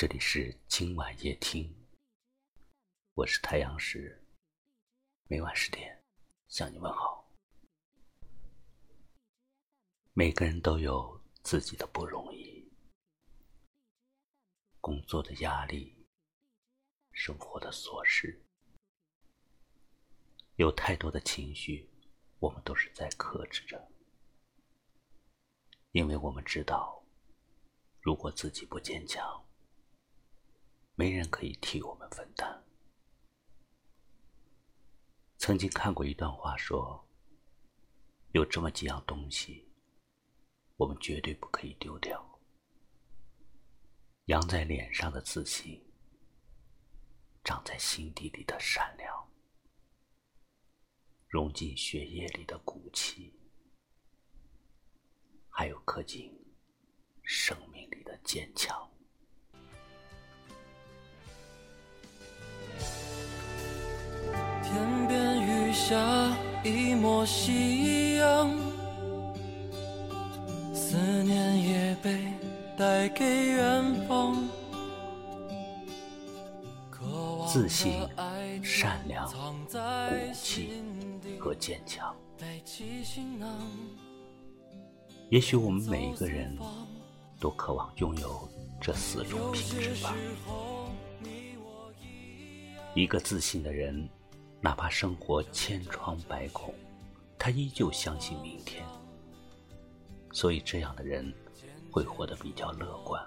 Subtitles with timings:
[0.00, 1.76] 这里是今晚夜听，
[3.12, 4.18] 我是太阳石，
[5.28, 6.02] 每晚十点
[6.48, 7.30] 向你问好。
[10.14, 12.66] 每个人都有自己的不容易，
[14.80, 15.94] 工作的压力，
[17.12, 18.42] 生活的琐事，
[20.56, 21.86] 有太多的情绪，
[22.38, 23.92] 我们都是在克制着，
[25.92, 27.04] 因为我们知道。
[28.00, 29.46] 如果自己不坚强，
[31.00, 32.62] 没人可以替我们分担。
[35.38, 37.08] 曾经看过一段话，说
[38.32, 39.66] 有这么几样东西，
[40.76, 42.38] 我们绝对不可以丢掉：
[44.26, 45.82] 扬在脸上的自信，
[47.44, 49.32] 长在心底里的善良，
[51.28, 53.32] 融进血液里的骨气，
[55.48, 56.30] 还有刻进
[57.22, 58.14] 生命里的。
[58.22, 58.86] 坚强。
[65.90, 68.56] 下一抹夕阳，
[70.72, 72.32] 思念也被
[72.78, 74.36] 带给远方。
[77.48, 78.06] 自信、
[78.62, 79.34] 善良、骨
[80.32, 80.80] 气
[81.40, 82.14] 和坚强。
[85.28, 86.56] 也许我们每一个人。
[87.40, 88.46] 都渴望拥有
[88.82, 90.14] 这四种品质吧。
[92.94, 94.06] 一个自信的人，
[94.60, 96.74] 哪怕生活千疮百孔，
[97.38, 98.84] 他依旧相信明天。
[100.32, 101.32] 所以，这样的人
[101.90, 103.20] 会活得比较乐观。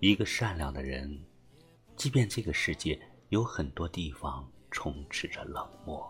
[0.00, 1.18] 一个善良的人，
[1.96, 3.00] 即便这个世界
[3.30, 6.08] 有很多地方充斥着冷漠，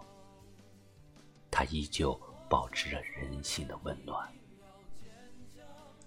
[1.50, 4.30] 他依旧保持着人性的温暖。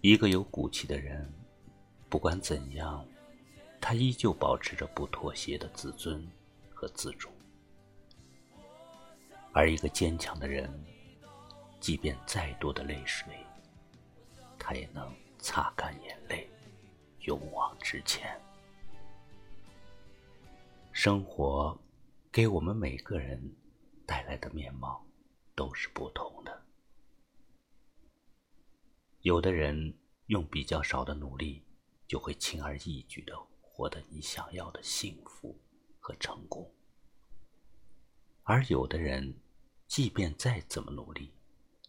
[0.02, 1.32] 一个有骨气的人，
[2.10, 3.04] 不管怎样，
[3.80, 6.24] 他依旧保持着不妥协的自尊
[6.82, 7.30] 和自主；
[9.54, 10.68] 而一个坚强的人，
[11.80, 13.32] 即便再多的泪水，
[14.58, 16.50] 他也能擦干眼泪，
[17.20, 18.36] 勇往直前。
[20.92, 21.80] 生活
[22.32, 23.40] 给我们每个人
[24.08, 25.06] 带来的面貌
[25.54, 26.66] 都是不同的。
[29.20, 29.96] 有的人
[30.26, 31.64] 用比较少的努力，
[32.08, 35.56] 就会轻而易举的获得你想要的幸福
[36.00, 36.66] 和成功；
[38.44, 39.34] 而有的人，
[39.88, 41.32] 即便再怎么努力，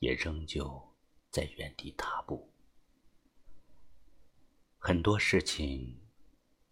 [0.01, 0.95] 也仍旧
[1.31, 2.51] 在原地踏步。
[4.79, 6.01] 很多事情，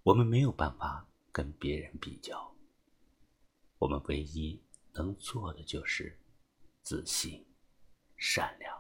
[0.03, 2.55] 我们没有办法跟别人比较，
[3.79, 4.61] 我们唯一
[4.93, 6.19] 能做的就是
[6.83, 7.47] 自信、
[8.17, 8.79] 善良。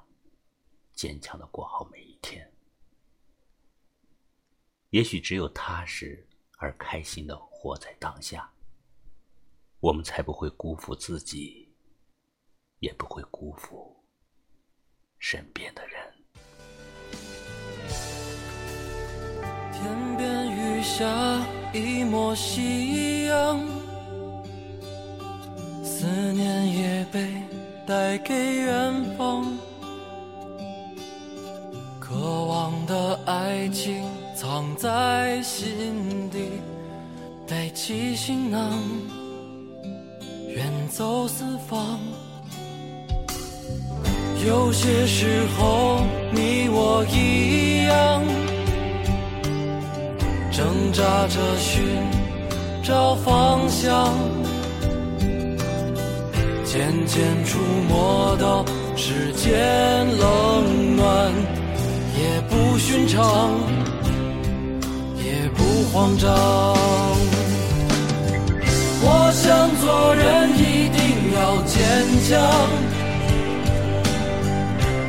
[0.93, 2.53] 坚强的过好每一天，
[4.91, 6.28] 也许只有踏实
[6.59, 8.53] 而开心的活在当下，
[9.80, 11.66] 我们才不会辜负自己，
[12.80, 13.96] 也不会辜负
[15.18, 15.98] 身边的人。
[19.72, 21.06] 天边雨下
[21.72, 23.58] 一抹夕阳，
[25.82, 26.04] 思
[26.34, 27.42] 念也被
[27.86, 29.50] 带给远方。
[31.98, 34.04] 渴望的爱情
[34.36, 36.50] 藏在心底，
[37.46, 38.78] 背起行囊，
[40.55, 41.99] 远走四方。
[44.44, 46.00] 有些时候，
[46.33, 48.22] 你我一样，
[50.50, 51.84] 挣扎着寻
[52.83, 54.12] 找方向，
[56.65, 58.65] 渐渐触摸到
[58.97, 59.49] 世间
[60.19, 61.32] 冷暖。
[62.19, 63.50] 也不寻常，
[65.17, 67.00] 也不慌张。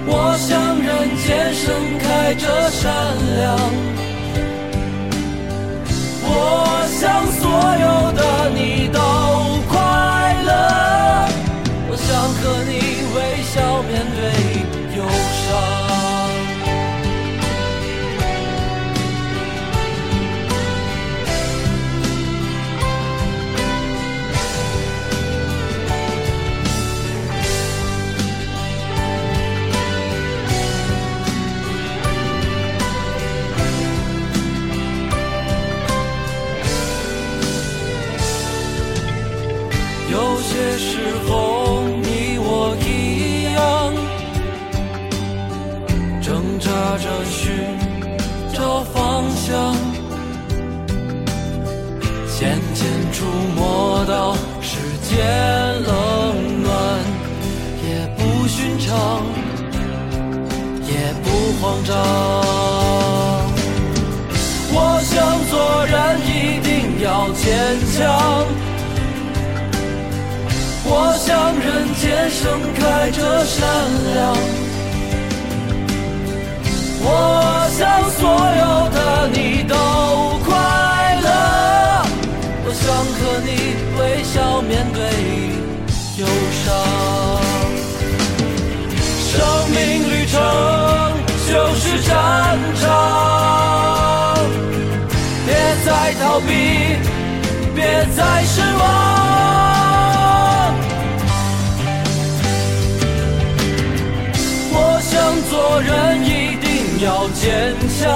[0.07, 2.89] 我想人间盛开着善
[3.37, 3.59] 良，
[40.77, 40.97] 时
[41.27, 43.93] 候，你我一样，
[46.21, 47.51] 挣扎着寻
[48.53, 49.75] 找方向。
[52.37, 53.25] 渐渐触
[53.55, 54.77] 摸到世
[55.07, 55.13] 间
[55.83, 55.91] 冷
[56.63, 56.73] 暖，
[57.83, 57.87] 也
[58.17, 59.23] 不寻常，
[60.87, 61.29] 也不
[61.61, 61.95] 慌张。
[64.73, 65.13] 我想
[65.51, 65.95] 做人
[66.25, 68.47] 一定要坚强，
[72.01, 73.61] 天盛开着善
[74.15, 74.35] 良，
[77.03, 77.05] 我
[77.77, 77.79] 想
[78.17, 78.19] 所
[78.57, 78.97] 有的
[79.31, 79.37] 你
[79.69, 79.75] 都
[80.43, 80.49] 快
[81.21, 81.29] 乐，
[82.65, 83.49] 我想和你
[83.99, 84.33] 微笑
[84.63, 84.97] 面对
[86.17, 86.25] 忧
[86.65, 86.65] 伤。
[89.29, 89.37] 生
[89.69, 90.33] 命旅程
[91.47, 92.09] 就是战
[92.81, 92.81] 场，
[95.45, 95.53] 别
[95.85, 95.87] 再
[96.19, 96.49] 逃避，
[97.75, 97.79] 别
[98.17, 98.59] 再失
[107.11, 108.07] 要坚强，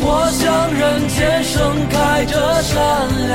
[0.00, 0.42] 我想
[0.72, 2.32] 人间盛开着
[2.62, 2.72] 善
[3.28, 3.32] 良。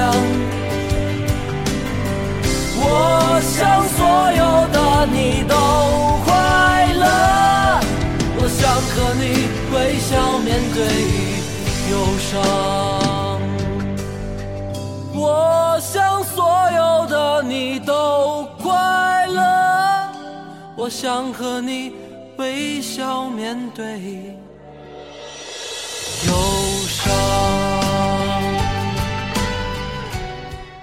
[2.81, 3.57] 我想
[3.95, 3.99] 所
[4.41, 4.43] 有
[4.73, 4.77] 的
[5.13, 5.53] 你都
[6.25, 6.33] 快
[6.95, 7.05] 乐，
[8.39, 8.59] 我想
[8.91, 9.23] 和你
[9.71, 10.09] 微笑
[10.39, 10.77] 面对
[11.91, 11.93] 忧
[12.27, 12.31] 伤。
[15.13, 16.37] 我想所
[16.75, 19.37] 有的你都快乐，
[20.75, 21.93] 我想和你
[22.39, 23.99] 微笑面对
[26.25, 26.33] 忧
[26.87, 27.13] 伤。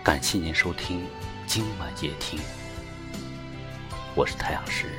[0.04, 1.06] 感谢您收听
[1.46, 2.38] 今晚夜听，
[4.14, 4.90] 我是太阳石，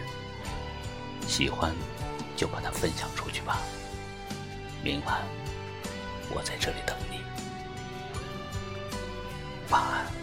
[1.27, 1.71] 喜欢
[2.35, 3.59] 就把它分享出去吧。
[4.83, 5.21] 明晚
[6.31, 7.19] 我在这里等你，
[9.69, 10.16] 晚安。